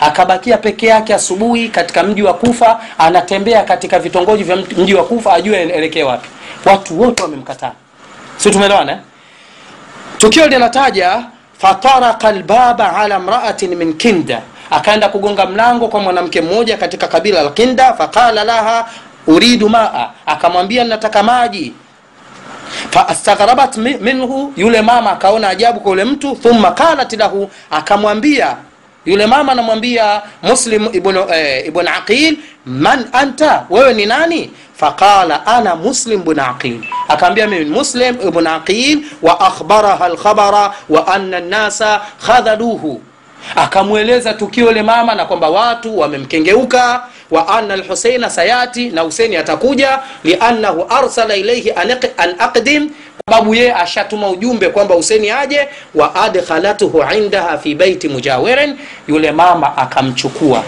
akabakia 0.00 0.58
peke 0.58 0.86
yake 0.86 1.14
asubuhi 1.14 1.68
katika 1.68 2.02
mji 2.02 2.22
wa 2.22 2.34
kufa 2.34 2.80
anatembea 2.98 3.62
katika 3.62 3.98
vitongoji 3.98 4.42
vya 4.44 4.56
mji 4.56 4.94
wa 4.94 5.04
kufa 5.04 5.32
ajue 5.32 5.62
elekee 5.62 6.02
wapi. 6.02 6.28
Watu 6.64 7.00
wote 7.00 7.22
wamemkataa. 7.22 7.72
Si 8.36 8.50
tumeelewana 8.50 8.92
eh? 8.92 8.98
tukio 10.18 10.46
linataja 10.48 11.22
fataraka 11.58 12.32
lbaba 12.32 12.96
ala 12.96 13.18
mraatin 13.18 13.74
min 13.74 13.94
kinda. 13.94 14.40
Akaenda 14.70 15.08
kugonga 15.08 15.46
mlango 15.46 15.88
kwa 15.88 16.00
mwanamke 16.00 16.40
mmoja 16.40 16.76
katika 16.76 17.08
kabila 17.08 17.42
la 17.42 17.50
kinda 17.50 17.94
faqala 17.94 18.44
laha 18.44 18.88
uridu 19.26 19.68
maa. 19.68 20.10
Akamwambia 20.26 20.84
nataka 20.84 21.22
maji. 21.22 21.72
Fastaghrabat 22.90 23.76
minhu 23.76 24.52
yule 24.56 24.82
mama 24.82 25.10
akaona 25.12 25.48
ajabu 25.48 25.80
kwa 25.80 25.90
yule 25.90 26.04
mtu 26.04 26.36
thumma 26.36 26.70
qalat 26.70 27.12
lahu 27.12 27.50
akamwambia 27.70 28.56
yule 29.06 29.26
mama 29.26 29.52
anamwambia 29.52 30.22
muslim 30.42 30.88
ibn, 30.92 31.16
eh, 31.32 31.66
ibn 31.66 31.88
aqil 31.88 32.36
man 32.66 33.08
anta? 33.12 33.66
Wewe 33.70 33.94
ni 33.94 34.06
nani? 34.06 34.50
Faqala 34.76 35.46
ana 35.46 35.76
muslim 35.76 36.20
ibn 36.20 36.38
aqil. 36.40 36.80
Akaambia 37.08 37.46
mimi 37.46 37.64
muslim 37.64 38.16
ibn 38.28 38.46
aqil 38.46 38.98
wa 39.22 39.40
akhbaraha 39.40 40.04
alkhabara 40.04 40.74
wa 40.88 41.06
anna 41.08 41.40
nnasa 41.40 42.00
khadhaluhu 42.26 43.00
akamweleza 43.56 44.34
tukio 44.34 44.72
le 44.72 44.82
mama 44.82 45.14
na 45.14 45.24
kwamba 45.24 45.48
watu 45.50 45.98
wamemkengeuka 45.98 47.02
wa 47.30 47.48
anna 47.48 47.74
alhuseina 47.74 48.30
sayati 48.30 48.88
na 48.90 49.00
huseini 49.00 49.36
atakuja 49.36 49.98
liannahu 50.24 50.86
arsala 50.88 51.36
ilaihi 51.36 51.70
an 52.16 52.34
aqdim 52.38 52.90
sababu 53.30 53.54
yeye 53.54 53.74
ashatuma 53.74 54.28
ujumbe 54.30 54.68
kwamba 54.68 54.94
huseni 54.94 55.30
aje 55.30 55.68
wa 55.94 56.14
adkhalathu 56.14 57.04
indaha 57.16 57.58
fi 57.58 57.74
baiti 57.74 58.08
mujawirin 58.08 58.76
yule 59.08 59.32
mama 59.32 59.76
akamchukua. 59.76 60.62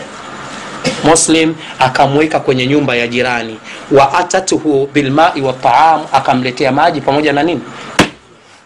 Muslim 1.04 1.54
akamweka 1.78 2.40
kwenye 2.40 2.66
nyumba 2.66 2.96
ya 2.96 3.06
jirani. 3.06 3.58
Wa 3.90 4.14
atatuhu 4.14 4.86
bilmai 4.94 5.40
wataam 5.42 6.00
akamletea 6.12 6.72
maji 6.72 7.00
pamoja 7.00 7.32
na 7.32 7.42
nini? 7.42 7.60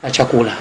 Na 0.02 0.11
chakula. 0.11 0.52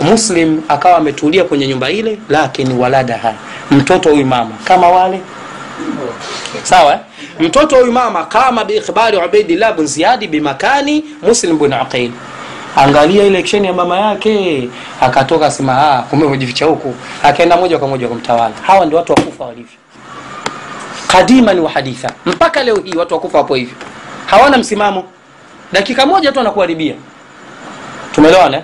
Muslim 0.00 0.62
akawa 0.68 0.96
ametulia 0.96 1.44
kwenye 1.44 1.68
nyumba 1.68 1.90
ile 1.90 2.18
lakini 2.28 2.74
waladaha. 2.74 3.34
Mtoto 3.70 4.10
huyu 4.10 4.26
mama 4.26 4.54
kama 4.64 4.88
wale. 4.88 5.20
Sawa 6.62 6.92
eh? 6.92 6.98
mtoto 7.40 7.76
huyu 7.76 7.92
mama 7.92 8.24
kama 8.24 8.64
biikhbari 8.64 9.16
ubaidillah 9.16 9.74
bn 9.76 9.86
ziyadi 9.86 10.26
bimakani 10.26 11.04
muslim 11.22 11.58
bn 11.58 11.72
aqil 11.72 12.10
angalia 12.76 13.24
ile 13.24 13.38
action 13.38 13.64
ya 13.64 13.72
mama 13.72 13.98
yake. 14.00 14.68
Akatoka 15.00 15.46
asema 15.46 16.04
kumbe 16.10 16.26
umejificha 16.26 16.64
huku. 16.66 16.94
Akaenda 17.22 17.56
moja 17.56 17.78
kwa 17.78 17.88
moja 17.88 18.08
kumtawala. 18.08 18.54
hawa 18.62 18.86
ndio 18.86 18.98
watu 18.98 19.12
wakufa 19.12 19.44
walivyo. 19.44 19.78
Kadiman 21.06 21.58
wa 21.58 21.70
haditha. 21.70 22.10
Mpaka 22.26 22.62
leo 22.62 22.76
hii 22.84 22.94
watu 22.96 23.14
wakufa 23.14 23.38
wapo 23.38 23.54
hivyo. 23.54 23.74
Hawana 24.26 24.58
msimamo. 24.58 25.04
Dakika 25.72 26.06
moja 26.06 26.32
tu 26.32 26.40
anakuharibia. 26.40 26.94
Tumeelewana 28.12 28.56
eh? 28.56 28.62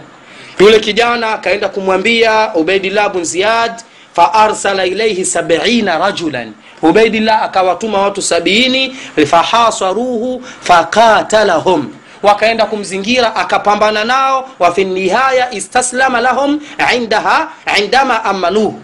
yule 0.61 0.81
kijana 0.81 1.33
akaenda 1.33 1.69
kumwambia 1.69 2.55
ubaidillah 2.55 3.13
bun 3.13 3.25
ziyad 3.25 3.73
faarsala 4.13 4.87
ilaihi 4.87 5.25
sab'ina 5.25 5.99
rajulan. 5.99 6.53
Ubaidillah 6.83 7.43
akawatuma 7.43 7.99
watu 8.01 8.23
sabini 8.23 8.97
fahasaruhu 9.27 10.43
faqatalahum 10.61 11.89
wakaenda 12.23 12.67
kumzingira 12.67 13.37
akapambana 13.37 14.05
nao 14.05 14.49
wafi 14.59 14.85
nihaya 14.85 15.53
istaslama 15.55 16.21
lahum 16.21 16.61
indaha 16.97 17.49
indama 17.79 18.25
amanuhu 18.25 18.81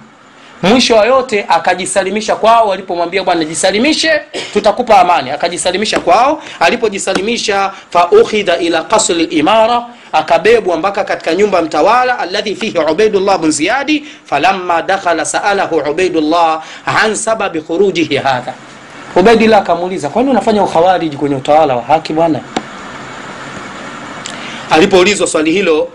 mwisho 0.63 0.97
wa 0.97 1.07
yote 1.07 1.47
akajisalimisha 1.49 2.37
kwao 2.37 2.69
walipomwambia 2.69 3.23
bwana 3.23 3.45
jisalimishe 3.45 4.21
tutakupa 4.53 4.99
amani. 5.01 5.31
Akajisalimisha 5.31 6.01
kwao 6.01 6.43
alipojisalimisha 6.61 7.73
faukhidha 7.91 8.57
ila 8.59 8.83
qasri 8.83 9.27
limara 9.27 9.83
akabebwa 10.13 10.77
mpaka 10.77 11.05
katika 11.05 11.35
nyumba 11.35 11.63
mtawala 11.63 12.19
alladhi 12.19 12.55
fihi 12.57 12.79
ubaidullah 12.79 13.39
bn 13.39 13.51
ziyadi 13.51 14.05
falamma 14.25 14.83
dakhala 14.83 15.25
saalahu 15.25 15.77
ubaidullah 15.91 16.63
an 17.05 17.15
sababi 17.15 17.61
khurujihi 17.61 18.17
hadha. 18.17 18.55
Ubaidillah 19.17 19.59
akamuuliza 19.61 20.09
kwani 20.09 20.31
unafanya 20.31 20.63
ukhawariji 20.63 21.17
kwenye 21.17 21.37
utawala 21.37 21.77
wa 21.77 21.83
haki 21.83 22.13
bwana 22.13 22.41
alipoulizwa 24.73 25.27
swali 25.27 25.53
hilo 25.53 25.89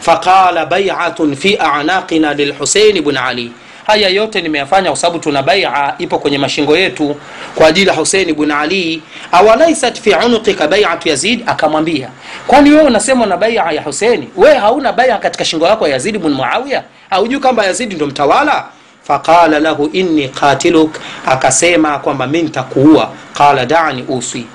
faqala 0.00 0.66
baiatun 0.66 1.36
fi 1.36 1.56
anaqina 1.58 2.34
lilhusein 2.34 3.02
bn 3.02 3.16
ali. 3.16 3.52
Haya 3.86 4.08
yote 4.08 4.40
nimeyafanya 4.40 4.88
kwa 4.90 4.96
sababu 4.96 5.18
tuna 5.18 5.42
baia 5.42 5.94
ipo 5.98 6.18
kwenye 6.18 6.38
mashingo 6.38 6.76
yetu 6.76 7.16
kwa 7.54 7.66
ajili 7.66 7.86
ya 7.88 7.94
husein 7.94 8.34
bn 8.34 8.50
ali. 8.50 9.02
Awalaisat 9.32 10.00
fi 10.00 10.14
unuqika 10.26 10.68
baiatu 10.68 11.08
yazid? 11.08 11.42
Akamwambia 11.46 12.08
kwani 12.46 12.70
wewe 12.70 12.82
unasema 12.82 13.26
na 13.26 13.36
baia 13.36 13.62
ya 13.72 13.82
huseini 13.82 14.28
wewe 14.36 14.56
hauna 14.56 14.92
baia 14.92 15.18
katika 15.18 15.44
shingo 15.44 15.66
yako 15.66 15.86
ya 15.86 15.92
yazidi 15.92 16.18
bn 16.18 16.28
muawiya? 16.32 16.82
Haujui 17.10 17.40
kwamba 17.40 17.64
yazidi 17.64 17.94
ndo 17.94 18.06
mtawala? 18.06 18.64
Faqala 19.02 19.58
lahu 19.60 19.86
inni 19.92 20.28
qatiluk. 20.28 20.94
Akasema 21.26 21.98
kwamba 21.98 22.26
mi 22.26 22.42
ntakuua 22.42 23.10
qala 23.34 23.66
dani 23.66 24.04
uswi 24.08 24.46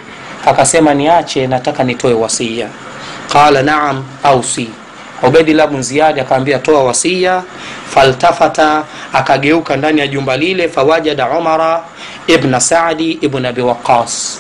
akasema 0.46 0.94
niache 0.94 1.48
nataka 1.48 1.84
nitoe 1.84 2.14
wasia 2.14 2.68
qala 3.32 3.64
naam 3.64 4.04
ausi 4.24 4.70
ubaidillah 5.24 5.68
bn 5.68 5.82
ziyadi 5.82 6.20
akaambia 6.20 6.60
toa 6.60 6.84
wasia. 6.84 7.44
Faltafata 7.90 8.84
akageuka 9.14 9.76
ndani 9.78 10.00
ya 10.02 10.08
jumba 10.08 10.38
lile. 10.38 10.70
Fawajada 10.70 11.30
umara 11.30 11.84
ibna 12.28 12.60
sadi 12.60 13.12
ibn 13.12 13.46
abi 13.46 13.62
waqas 13.62 14.40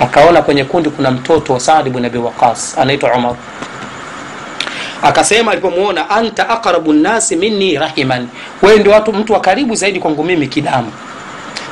akaona 0.00 0.42
kwenye 0.42 0.64
kundi 0.64 0.90
kuna 0.90 1.10
mtoto 1.10 1.52
wa 1.52 1.60
sadi 1.60 1.90
ibn 1.90 2.04
abi 2.04 2.18
waqas 2.18 2.78
anaitwa 2.78 3.12
umar. 3.14 3.34
Akasema 5.02 5.52
alipomwona 5.52 6.10
anta 6.10 6.48
aqrabu 6.48 6.92
nnasi 6.92 7.36
minni 7.36 7.78
rahiman. 7.78 8.28
Wewe 8.62 8.78
ndio 8.78 8.92
watu 8.92 9.12
mtu 9.12 9.32
wa 9.32 9.40
karibu 9.40 9.74
zaidi 9.74 10.00
kwangu 10.00 10.24
mimi 10.24 10.46
kidamu 10.46 10.92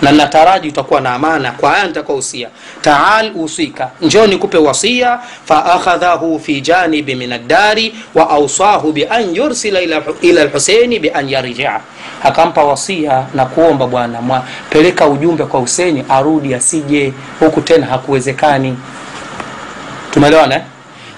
na 0.03 0.13
nataraji 0.13 0.69
utakuwa 0.69 1.01
na 1.01 1.15
amana 1.15 1.53
kwa 1.53 1.71
haya 1.71 1.87
nitakaohusia 1.87 2.49
taal 2.83 3.33
usika 3.37 3.91
njoo 4.01 4.27
nikupe 4.27 4.59
wasia 4.59 5.19
faakhadhahu 5.45 6.41
fi 6.41 6.61
janibi 6.61 7.15
min 7.15 7.33
addari 7.33 7.95
wa 8.15 8.31
ausahu 8.31 8.93
bian 8.93 9.35
yursila 9.37 9.81
ila, 10.23 10.45
lhuseini 10.45 10.99
bian 10.99 11.29
yarjia. 11.29 11.81
Akampa 12.23 12.65
wasia 12.65 13.27
na 13.35 13.47
kuomba 13.47 13.87
bwana 13.87 14.43
peleka 14.71 15.07
ujumbe 15.07 15.45
kwa 15.45 15.61
huseni 15.61 16.05
arudi 16.09 16.55
asije 16.55 17.13
huku 17.41 17.61
tena 17.61 17.87
hakuwezekani. 17.87 18.77
Tumeelewana 20.11 20.55
eh? 20.55 20.63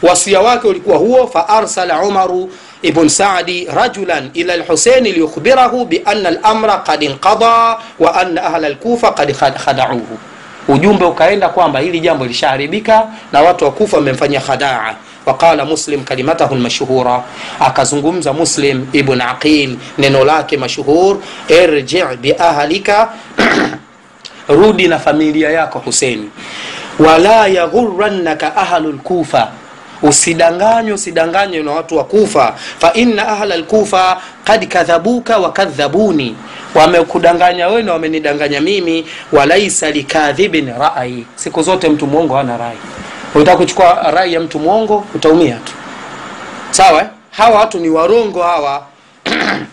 wasia 0.02 0.40
wake 0.40 0.68
ulikuwa 0.68 0.96
huo 0.98 1.26
faarsala 1.26 2.00
umaru 2.02 2.50
ibn 2.82 3.08
Saadi 3.08 3.64
rajulan 3.64 4.30
ila 4.34 4.56
lhuseini 4.56 5.12
liyukhbirahu 5.12 5.84
biana 5.84 6.30
lamra 6.30 6.78
qad 6.86 7.02
inqada 7.02 7.78
wa 7.98 8.14
anna 8.14 8.44
ahla 8.44 8.68
lkufa 8.68 9.12
qad 9.12 9.32
khadauhu. 9.34 10.18
Ujumbe 10.68 11.04
ukaenda 11.04 11.48
kwamba 11.48 11.80
hili 11.80 12.00
jambo 12.00 12.26
lishaharibika 12.26 13.06
na 13.32 13.40
watu 13.42 13.64
wa 13.64 13.70
kufa 13.72 13.96
wamemfanyia 13.96 14.40
khadaa. 14.40 14.94
Waqala 15.26 15.64
muslim 15.64 16.04
kalimatahu 16.04 16.54
lmashhura 16.54 17.22
akazungumza 17.60 18.32
muslim 18.32 18.86
ibn 18.92 19.20
aqil 19.20 19.76
neno 19.98 20.24
lake 20.24 20.56
mashhur 20.56 21.18
irji 21.48 22.02
biahlika 22.20 23.10
rudi 24.48 24.88
na 24.88 24.98
familia 24.98 25.50
yako 25.50 25.78
huseni 25.78 26.30
wala 26.98 27.46
yaghurannaka 27.46 28.56
ahlu 28.56 28.92
lkufa 28.92 29.48
usidanganywe 30.02 30.92
usidanganywe 30.92 31.62
na 31.62 31.70
watu 31.72 31.96
wa 31.96 32.04
kufa. 32.04 32.54
Fa 32.78 32.92
inna 32.92 33.28
ahla 33.28 33.56
lkufa 33.56 34.20
kad 34.44 34.68
kadhabuka 34.68 35.38
wakadhabuni 35.38 36.36
wamekudanganya 36.74 37.68
wewe 37.68 37.82
na 37.82 37.92
wamenidanganya 37.92 38.60
mimi. 38.60 39.06
Walaisa 39.32 39.90
likadhibin 39.90 40.72
rai. 40.78 41.26
Siku 41.34 41.62
zote 41.62 41.88
mtu 41.88 42.06
mwongo 42.06 42.36
hana 42.36 42.56
rai. 42.56 42.76
Unataka 43.34 43.56
kuchukua 43.56 44.10
rai 44.10 44.32
ya 44.34 44.40
mtu 44.40 44.58
mwongo 44.58 45.04
utaumia 45.14 45.54
tu. 45.56 45.72
Sawa 46.70 47.00
eh? 47.02 47.06
hawa 47.30 47.58
watu 47.58 47.78
ni 47.78 47.88
warongo 47.88 48.42
hawa. 48.42 48.86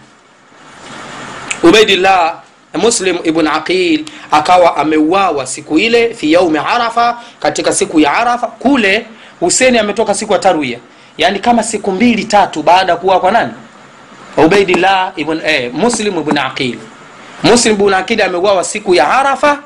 Ubaidillah 1.63 2.43
muslim 2.77 3.19
ibn 3.23 3.47
aqil 3.47 4.05
akawa 4.31 4.77
ameuawa 4.77 5.45
siku 5.47 5.79
ile 5.79 6.13
fi 6.13 6.31
yaumi 6.33 6.57
arafa 6.59 7.17
katika 7.39 7.73
siku 7.73 7.99
ya 7.99 8.13
arafa 8.13 8.47
kule 8.47 9.05
huseni 9.43 9.77
ametoka 9.77 10.13
siku 10.13 10.33
ya 10.33 10.39
tarwia. 10.39 10.79
Yani 11.17 11.39
kama 11.39 11.63
siku 11.63 11.91
mbili 11.91 12.23
tatu 12.25 12.63
baada 12.63 12.91
ya 12.91 12.97
kuwa 12.97 13.19
kwa 13.19 13.31
nani? 13.31 13.51
Ubaidillah 14.37 15.11
ibn 15.15 15.41
eh, 15.45 15.71
muslim 15.73 16.17
ibn 16.19 16.37
aqil. 16.37 16.77
Muslim 17.43 17.73
ibn 17.73 17.93
aqil 17.93 18.21
ameuawa 18.21 18.63
siku 18.63 18.95
ya 18.95 19.07
arafa 19.09 19.59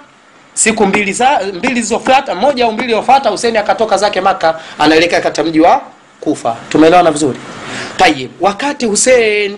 siku 0.53 0.85
mbili 0.85 1.13
za 1.13 1.39
mbili 1.53 1.73
zilizofuata 1.73 2.35
moja 2.35 2.65
au 2.65 2.71
mbili 2.71 2.83
iliyofuata 2.87 3.29
huseni 3.29 3.57
akatoka 3.57 3.97
zake 3.97 4.21
maka 4.21 4.59
anaelekea 4.79 5.21
katika 5.21 5.43
mji 5.47 5.59
wa 5.59 5.81
kufa. 6.21 6.55
Tumeelewana 6.69 7.11
vizuri? 7.11 7.39
Tayib 7.97 8.31
wakati 8.41 8.85
Hussein 8.85 9.57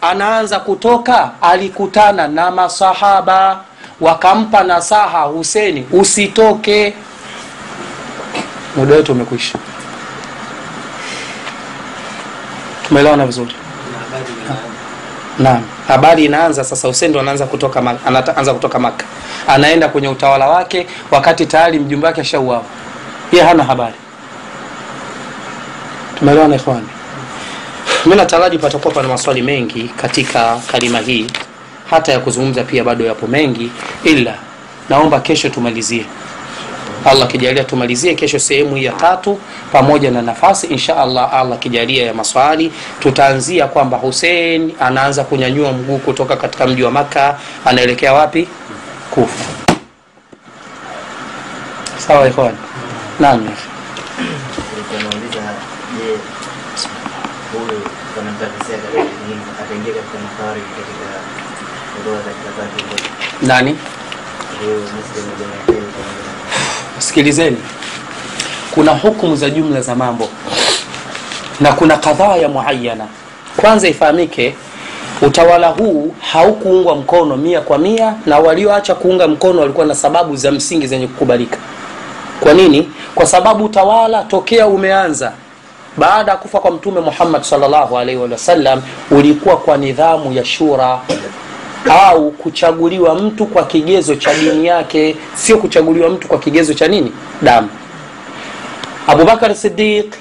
anaanza 0.00 0.60
kutoka 0.60 1.30
alikutana 1.42 2.28
na 2.28 2.50
masahaba 2.50 3.60
wakampa 4.00 4.62
nasaha 4.64 5.20
huseni 5.22 5.86
usitoke 5.92 6.94
muda 8.76 8.94
wetu 8.94 9.12
umekwisha. 9.12 9.58
Tumeelewana 12.88 13.26
vizuri? 13.26 13.54
Naam. 15.38 15.62
Habari 15.88 16.24
inaanza 16.24 16.64
sasa 16.64 16.88
huseni 16.88 17.10
ndo 17.10 17.20
anaanza 17.20 17.46
kutoka 17.46 17.80
anaanza 18.06 18.54
kutoka 18.54 18.78
maka 18.78 19.04
anaenda 19.48 19.88
kwenye 19.88 20.08
utawala 20.08 20.48
wake 20.48 20.86
wakati 21.10 21.46
tayari 21.46 21.78
mjumbe 21.78 22.06
wake 22.06 22.20
ashauawa. 22.20 22.62
Ye 23.32 23.42
hana 23.42 23.64
habari. 23.64 23.94
Tumeelewana 26.18 26.56
ikhwani? 26.56 26.86
Mi 28.06 28.16
nataraji 28.16 28.58
patakuwa 28.58 28.94
pana 28.94 29.08
maswali 29.08 29.42
mengi 29.42 29.88
katika 29.96 30.56
kalima 30.72 30.98
hii 30.98 31.26
hata 31.90 32.12
ya 32.12 32.18
kuzungumza 32.20 32.64
pia 32.64 32.84
bado 32.84 33.04
yapo 33.06 33.26
mengi 33.26 33.70
ila 34.04 34.34
naomba 34.88 35.20
kesho 35.20 35.48
tumalizie 35.48 36.06
allah 37.04 37.24
akijalia 37.24 37.64
tumalizie 37.64 38.14
kesho 38.14 38.38
sehemu 38.38 38.74
hii 38.76 38.84
ya 38.84 38.92
tatu 38.92 39.38
pamoja 39.72 40.10
na 40.10 40.22
nafasi. 40.22 40.66
Insha 40.66 40.96
allah 40.96 41.34
allah 41.34 41.54
akijalia 41.58 42.06
ya 42.06 42.14
maswali 42.14 42.72
tutaanzia 43.00 43.66
kwamba 43.66 43.96
Hussein 43.96 44.72
anaanza 44.80 45.24
kunyanyua 45.24 45.72
mguu 45.72 45.98
kutoka 45.98 46.36
katika 46.36 46.66
mji 46.66 46.82
wa 46.82 46.90
makka 46.90 47.38
anaelekea 47.64 48.12
wapi? 48.12 48.48
Kufa. 49.10 49.44
Sawa 51.98 52.28
ikhwan. 52.28 52.54
Naam. 53.20 53.48
Nani 63.42 63.76
Huyu 64.60 64.80
Muslim 64.80 65.24
ibn 65.32 65.44
Aqil 65.60 65.84
pamoja 65.96 66.22
na 66.26 66.32
sikilizeni. 67.00 67.56
Kuna 68.74 68.92
hukumu 68.92 69.36
za 69.36 69.50
jumla 69.50 69.80
za 69.80 69.94
mambo. 69.94 70.28
Na 71.60 71.72
kuna 71.72 71.96
kadhaa 71.96 72.36
ya 72.36 72.48
muayana 72.48 73.04
kwanza 73.56 73.88
ifahamike 73.88 74.54
utawala 75.22 75.68
huu 75.68 76.14
haukuungwa 76.32 76.96
mkono 76.96 77.36
mia 77.36 77.60
kwa 77.60 77.78
mia 77.78 78.14
na 78.26 78.38
walioacha 78.38 78.94
kuunga 78.94 79.28
mkono 79.28 79.60
walikuwa 79.60 79.86
na 79.86 79.94
sababu 79.94 80.36
za 80.36 80.50
msingi 80.52 80.86
zenye 80.86 81.06
kukubalika. 81.06 81.58
Kwa 82.40 82.54
nini? 82.54 82.88
Kwa 83.14 83.26
sababu 83.26 83.64
utawala 83.64 84.22
tokea 84.24 84.66
umeanza 84.66 85.32
baada 85.96 86.30
ya 86.32 86.36
kufa 86.38 86.58
kwa 86.60 86.70
mtume 86.70 87.00
muhammad 87.00 87.42
wasallam 88.32 88.82
ulikuwa 89.10 89.56
kwa 89.56 89.76
nidhamu 89.76 90.32
ya 90.32 90.44
shura 90.44 90.98
au 91.88 92.30
kuchaguliwa 92.30 93.14
mtu 93.14 93.46
kwa 93.46 93.64
kigezo 93.64 94.14
cha 94.14 94.34
dini 94.34 94.66
yake 94.66 95.16
sio 95.34 95.58
kuchaguliwa 95.58 96.10
mtu 96.10 96.28
kwa 96.28 96.38
kigezo 96.38 96.74
cha 96.74 96.88
nini? 96.88 97.12
Damu. 97.42 97.68
Abubakar 99.06 99.54
sidiq 99.54 100.14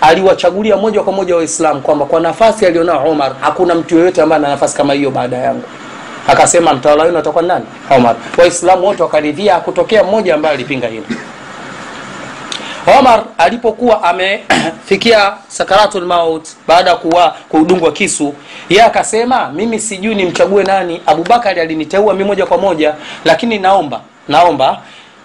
aliwachagulia 0.00 0.76
moja 0.76 1.02
kwa 1.02 1.12
moja 1.12 1.36
waislamu 1.36 1.80
kwamba 1.80 2.04
kwa 2.04 2.20
nafasi 2.20 2.66
alionao 2.66 3.10
omar 3.10 3.32
hakuna 3.40 3.74
mtu 3.74 3.98
yoyote 3.98 4.22
ambaye 4.22 4.38
ana 4.42 4.48
nafasi 4.48 4.76
kama 4.76 4.92
hiyo 4.94 5.10
baada 5.10 5.36
yangu. 5.36 5.62
Akasema 6.28 6.74
mtawala 6.74 7.02
wenu 7.04 7.18
atakuwa 7.18 7.42
ni 7.42 7.48
nani? 7.48 7.64
Omar. 7.90 8.16
Waislamu 8.38 8.86
wote 8.86 9.02
wakaridhia 9.02 9.54
hakutokea 9.54 10.04
mmoja 10.04 10.34
ambaye 10.34 10.54
alipinga 10.54 10.88
hilo 10.88 11.04
omar 12.98 13.24
alipokuwa 13.38 14.02
amefikia 14.02 15.32
sakaratul 15.48 16.06
maut 16.06 16.48
baada 16.68 16.90
ya 16.90 16.96
kudungwa 17.48 17.92
kisu 17.92 18.34
yeye 18.68 18.82
akasema 18.84 19.50
mimi 19.50 19.78
sijui 19.78 20.14
nimchague 20.14 20.62
nani. 20.64 21.00
Abubakari 21.06 21.60
aliniteua 21.60 22.12
mimi 22.14 22.24
moja 22.24 22.46
kwa 22.46 22.58
moja 22.58 22.94
lakini 23.24 23.58
naomba 23.58 24.00
naomba 24.28 24.80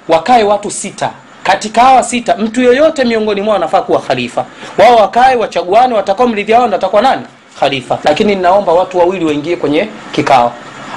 wakae 0.08 0.44
watu 0.44 0.72
sita. 0.72 1.12
Katika 1.44 1.82
hawa 1.82 2.04
sita 2.04 2.36
mtu 2.38 2.62
yoyote 2.62 3.04
miongoni 3.04 3.42
mwao 3.42 3.56
anafaa 3.56 3.82
kuwa 3.82 4.00
khalifa. 4.02 4.46
Wao 4.78 4.96
wakae 4.96 5.36
wachaguane 5.36 5.94
watakao 5.96 6.28
mridhia 6.28 6.58
wao 6.58 6.68
ndo 6.68 6.78
atakuwa 6.78 7.02
nani? 7.02 7.22
Khalifa. 7.60 8.00
Lakini 8.04 8.36
ninaomba 8.36 8.74
watu 8.74 8.98
wawili 8.98 9.26
waingie 9.26 9.56
kwenye 9.56 9.88
kikao. 10.12 10.54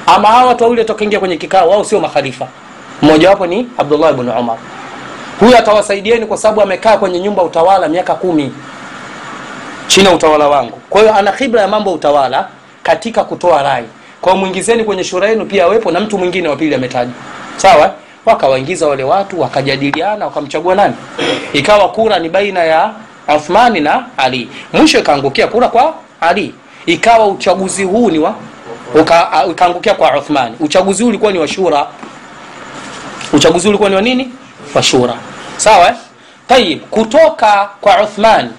Ama 0.07 0.29
hawa 0.29 0.45
watu 0.49 0.65
wawili 0.65 0.81
watakaingia 0.81 1.21
kwenye 1.21 1.37
kikao 1.37 1.69
wao 1.71 1.85
sio 1.85 2.01
makhalifa. 2.01 2.47
Mmojawapo 3.03 3.47
ni 3.47 3.69
abdullah 3.79 4.11
ibn 4.11 4.29
umar 4.29 4.57
huyu 5.41 5.57
atawasaidieni 5.59 6.27
kwa 6.27 6.37
sababu 6.37 6.63
amekaa 6.63 6.97
kwenye 6.97 7.21
nyumba 7.21 7.43
utawala 7.43 7.89
miaka 7.89 8.15
kumi 8.15 8.53
chini 9.87 10.07
ya 10.07 10.15
utawala 10.15 10.49
wangu. 10.49 10.81
Kwa 10.91 11.01
hiyo 11.01 11.15
ana 11.15 11.33
khibra 11.33 11.61
ya 11.61 11.69
mambo 11.69 11.91
ya 11.91 11.97
utawala 11.97 12.49
katika 12.83 13.25
kutoa 13.25 13.63
rai. 13.63 13.85
Kwa 14.21 14.37
mwingizeni 14.37 14.85
kwenye 14.85 15.05
shura 15.05 15.29
yenu 15.29 15.47
pia 15.47 15.65
awepo 15.65 15.91
na 15.91 16.01
mtu 16.01 16.19
mwingine 16.19 16.49
wa 16.49 16.57
pili 16.57 16.75
ametajwa 16.75 17.15
sawa? 17.57 17.95
Wakawaingiza 18.27 18.89
wale 18.89 19.05
watu 19.05 19.41
wakajadiliana 19.41 20.25
wakamchagua 20.25 20.75
nani? 20.75 20.95
Ikawa 21.53 21.89
kura 21.89 22.19
ni 22.19 22.29
baina 22.29 22.65
ya 22.65 22.91
uthmani 23.37 23.81
na 23.81 24.05
ali. 24.17 24.49
Mwisho 24.73 24.99
ikaangukia 24.99 25.47
kura 25.47 25.69
kwa 25.69 25.95
ali. 26.21 26.55
Ikawa 26.87 27.27
uchaguzi 27.27 27.85
huu 27.85 28.11
ni 28.11 28.19
wa 28.19 28.35
ikaangukia 29.51 29.95
kwa 29.95 30.19
uthmani 30.19 30.57
uchaguzi 30.61 31.03
huu 31.03 31.09
ulikuwa 31.09 31.33
ni 31.33 31.39
wa 31.39 31.49
shura. 31.49 31.87
Uchaguzi 33.33 33.65
huu 33.67 33.71
ulikuwa 33.71 33.91
ni 33.91 33.97
wa 33.97 34.03
nini? 34.03 34.31
Wa 34.75 34.83
shura 34.83 35.15
sawa 35.59 35.89
eh? 35.89 35.95
tayib 36.49 36.81
kutoka 36.91 37.69
kwa 37.81 38.03
uthman 38.03 38.51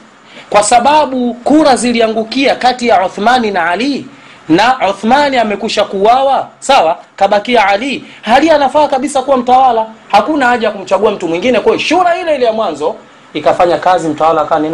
kwa 0.50 0.64
sababu 0.64 1.34
kura 1.34 1.76
ziliangukia 1.76 2.56
kati 2.56 2.88
ya 2.88 3.06
uthmani 3.06 3.52
na 3.52 3.70
ali 3.70 4.08
na 4.50 4.90
uthmani 4.90 5.38
amekusha 5.38 5.84
kuwawa 5.84 6.48
sawa? 6.60 6.98
Kabakia 7.16 7.68
ali. 7.68 8.04
Ali 8.26 8.50
anafaa 8.50 8.88
kabisa 8.88 9.22
kuwa 9.22 9.38
mtawala. 9.38 9.86
Hakuna 10.12 10.48
haja 10.48 10.68
ya 10.68 10.74
kumchagua 10.74 11.12
mtu 11.12 11.28
mwingine. 11.28 11.60
Kwa 11.60 11.80
shura 11.80 12.18
ile 12.20 12.36
ile 12.36 12.46
ya 12.46 12.54
mwanzo 12.54 12.96
ikafanya 13.34 13.78
kazi 13.78 14.08
mtawala 14.10 14.42
akawa 14.42 14.60
ni 14.62 14.72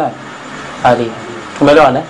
ali. 0.84 1.10
Tumeelewana 1.58 1.98
eh? 1.98 2.04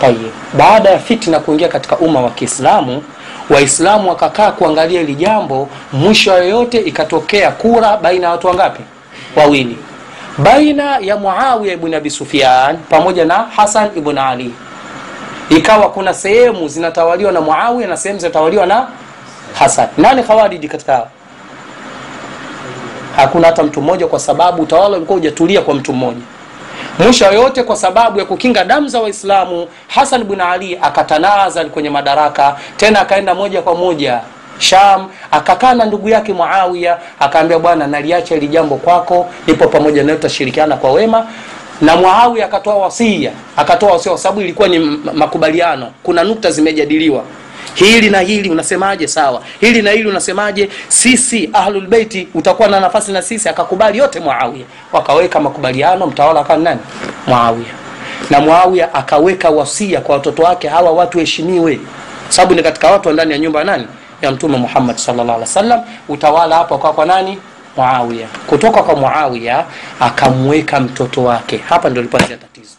tayib 0.00 0.32
baada 0.58 0.90
ya 0.90 0.98
fitna 0.98 1.40
kuingia 1.40 1.68
katika 1.68 1.98
umma 1.98 2.20
wa 2.20 2.30
kiislamu 2.30 3.02
waislamu 3.50 4.08
wakakaa 4.08 4.50
kuangalia 4.52 5.00
hili 5.00 5.14
jambo 5.14 5.68
mwisho 5.92 6.32
yoyote 6.32 6.78
ikatokea 6.80 7.50
kura 7.50 7.96
baina 7.96 8.26
ya 8.26 8.30
watu 8.32 8.46
wangapi 8.46 8.82
wawili. 9.36 9.78
Baina 10.38 10.98
ya 10.98 11.16
muawiya 11.16 11.74
ibn 11.74 11.94
abi 11.94 12.10
sufyan 12.10 12.78
pamoja 12.90 13.24
na 13.24 13.34
hasan 13.34 13.90
ibn 13.96 14.18
ali. 14.18 14.54
Ikawa 15.50 15.90
kuna 15.90 16.14
sehemu 16.14 16.68
zinatawaliwa 16.68 17.32
na 17.32 17.40
muawiya 17.40 17.88
na 17.88 17.96
sehemu 17.96 18.20
zinatawaliwa 18.20 18.66
na 18.66 18.86
hasan. 19.58 19.88
Nani 19.98 20.22
khawariji 20.22 20.68
katika 20.68 21.06
hakuna 23.16 23.46
hata 23.46 23.62
mtu 23.62 23.82
mmoja 23.82 24.06
kwa 24.06 24.18
sababu 24.20 24.62
utawala 24.62 24.96
ulikuwa 24.96 25.18
hujatulia 25.18 25.60
kwa 25.60 25.74
mtu 25.74 25.92
mmoja. 25.92 26.20
Mwisho 26.98 27.24
yoyote 27.24 27.62
kwa 27.62 27.76
sababu 27.76 28.18
ya 28.18 28.24
kukinga 28.24 28.64
damu 28.64 28.88
za 28.88 29.00
waislamu 29.00 29.68
hasan 29.88 30.24
bin 30.24 30.40
ali 30.40 30.78
akatanazal 30.82 31.70
kwenye 31.70 31.90
madaraka 31.90 32.56
tena 32.76 33.00
akaenda 33.00 33.34
moja 33.34 33.62
kwa 33.62 33.74
moja 33.74 34.20
sham 34.58 35.08
akakaa 35.30 35.74
na 35.74 35.84
ndugu 35.84 36.08
yake 36.08 36.32
muawiya 36.32 36.98
akaambia 37.20 37.58
bwana 37.58 37.86
naliacha 37.86 38.34
hili 38.34 38.48
jambo 38.48 38.76
kwako 38.76 39.30
nipo 39.46 39.68
pamoja 39.68 40.02
nawe 40.04 40.16
tutashirikiana 40.16 40.76
kwa 40.76 40.92
wema. 40.92 41.26
Na 41.80 41.96
muawiya 41.96 42.44
akatoa 42.46 42.74
wasia 42.74 43.32
akatoa 43.56 43.92
wasia 43.92 44.12
kwa 44.12 44.20
sababu 44.20 44.40
ilikuwa 44.40 44.68
ni 44.68 44.78
makubaliano. 45.14 45.90
Kuna 46.02 46.24
nukta 46.24 46.50
zimejadiliwa. 46.50 47.22
Hili 47.74 48.10
na 48.10 48.20
hili 48.20 48.50
unasemaje? 48.50 49.06
Sawa. 49.08 49.42
Hili 49.60 49.82
na 49.82 49.90
hili 49.90 50.08
unasemaje? 50.08 50.68
Sisi 50.88 51.50
ahlulbeiti 51.52 52.28
utakuwa 52.34 52.68
na 52.68 52.80
nafasi 52.80 53.12
na 53.12 53.22
sisi. 53.22 53.48
Akakubali 53.48 53.98
yote 53.98 54.20
muawiya. 54.20 54.64
Wakaweka 54.92 55.40
makubaliano 55.40 56.06
mtawala 56.06 56.40
akawa 56.40 56.58
nani? 56.58 56.80
Muawiya. 57.26 57.70
Na 58.30 58.40
muawiya 58.40 58.94
akaweka 58.94 59.50
wasia 59.50 60.00
kwa 60.00 60.14
watoto 60.14 60.42
wake 60.42 60.68
hawa 60.68 60.90
watu 60.92 61.18
heshimiwe 61.18 61.80
sababu 62.28 62.54
ni 62.54 62.62
katika 62.62 62.90
watu 62.90 63.08
wa 63.08 63.14
ndani 63.14 63.32
ya 63.32 63.38
nyumba 63.38 63.64
nani 63.64 63.86
ya 64.22 64.30
mtume 64.30 64.56
muhammad 64.58 64.96
sallallahu 64.96 65.28
alaihi 65.28 65.40
wasallam. 65.48 65.80
Utawala 66.08 66.56
hapo 66.56 66.78
kwa 66.78 66.92
kwa 66.92 67.06
nani? 67.06 67.38
Muawiya. 67.76 68.26
Kutoka 68.46 68.82
kwa 68.82 68.96
muawiya 68.96 69.64
akamweka 70.00 70.80
mtoto 70.80 71.24
wake. 71.24 71.60
Hapa 71.68 71.90
ndio 71.90 72.02
lipoanzia 72.02 72.36
tatizo. 72.36 72.70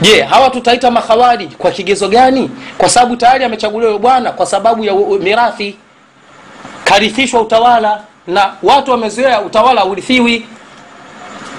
Je 0.00 0.22
hawa 0.22 0.50
tutaita 0.50 0.90
makhawarij 0.90 1.52
kwa 1.58 1.70
kigezo 1.70 2.08
gani? 2.08 2.50
Kwa 2.78 2.88
sababu 2.88 3.16
tayari 3.16 3.44
amechaguliwa 3.44 3.98
bwana 3.98 4.32
kwa 4.32 4.46
sababu 4.46 4.84
ya 4.84 4.94
mirathi. 4.94 5.76
Karithishwa 6.84 7.40
utawala 7.40 8.00
na 8.26 8.52
watu 8.62 8.90
wamezoea 8.90 9.40
utawala 9.40 9.84
urithiwi 9.84 10.46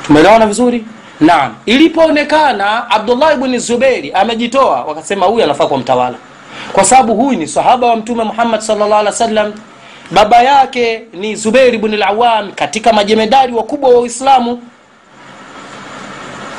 tumeelewana 0.07 0.47
vizuri? 0.47 0.85
Naam. 1.19 1.55
Ilipoonekana 1.65 2.89
abdullah 2.91 3.33
ibni 3.33 3.59
zuberi 3.59 4.11
amejitoa 4.11 4.83
wakasema 4.83 5.25
huyu 5.25 5.43
anafaa 5.43 5.67
kwa 5.67 5.77
mtawala 5.77 6.17
kwa 6.73 6.83
sababu 6.83 7.15
huyu 7.15 7.39
ni 7.39 7.47
sahaba 7.47 7.87
wa 7.87 7.95
mtume 7.95 8.23
muhammad 8.23 8.61
sallallahu 8.61 8.93
alaihi 8.99 9.07
wasallam. 9.21 9.53
Baba 10.11 10.41
yake 10.43 11.03
ni 11.13 11.35
zubeir 11.35 11.73
ibn 11.75 11.95
lawam 11.95 12.51
katika 12.51 12.93
majemedari 12.93 13.53
wakubwa 13.53 13.89
wa 13.89 13.99
uislamu. 13.99 14.61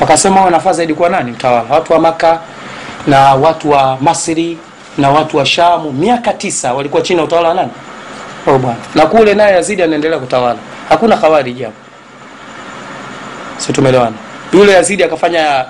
Wakasema 0.00 0.36
wanafaa 0.36 0.56
nafaa 0.56 0.72
zaidi 0.72 0.94
kuwa 0.94 1.08
nani? 1.08 1.30
Mtawala 1.30 1.64
watu 1.74 1.92
wa 1.92 1.98
maka 1.98 2.40
na 3.06 3.34
watu 3.34 3.70
wa 3.70 3.98
masri 4.00 4.58
na 4.98 5.10
watu 5.10 5.36
wa 5.36 5.46
shamu. 5.46 5.92
Miaka 5.92 6.32
tisa 6.32 6.74
walikuwa 6.74 7.02
chini 7.02 7.18
ya 7.18 7.24
utawala 7.24 7.48
wa 7.48 7.54
nani? 7.54 7.70
Oh 8.46 8.58
bwana. 8.58 8.78
Na 8.94 9.06
kule 9.06 9.34
naye 9.34 9.54
yazidi 9.54 9.82
anaendelea 9.82 10.18
kutawala. 10.18 10.58
Hakuna 10.88 11.16
khawariji 11.16 11.62
hapo. 11.62 11.76
Si 13.56 13.72
tumeelewana? 13.72 14.16
Yule 14.52 14.72
yazidi 14.72 15.04
akafanya 15.04 15.64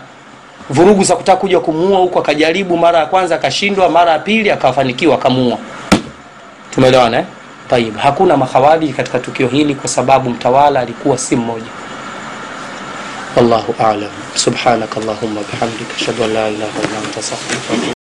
vurugu 0.70 1.04
za 1.04 1.16
kutaka 1.16 1.40
kuja 1.40 1.60
kumuua 1.60 1.98
huko 1.98 2.18
akajaribu 2.18 2.76
mara 2.76 2.98
ya 2.98 3.06
kwanza 3.06 3.34
akashindwa 3.34 3.88
mara 3.88 4.12
ya 4.12 4.18
pili 4.18 4.50
akafanikiwa 4.50 5.14
akamuua. 5.14 5.58
Tumeelewana 6.74 7.18
eh? 7.18 7.24
taib 7.70 7.96
hakuna 7.96 8.36
makhawariji 8.36 8.92
katika 8.92 9.18
tukio 9.18 9.48
hili 9.48 9.74
kwa 9.74 9.88
sababu 9.88 10.30
mtawala 10.30 10.80
alikuwa 10.80 11.18
si 11.18 11.36
mmoja. 11.36 11.70
Wallahu 13.36 13.74
alam. 13.78 14.10
Subhanaka 14.34 15.00
allahumma 15.00 15.40
bihamdika 15.52 15.94
ashhadu 15.96 16.24
an 16.24 16.32
la 16.32 16.48
ilaha 16.48 16.78
illa 16.84 16.98
anta 16.98 17.20
astaghfiruka 17.20 17.99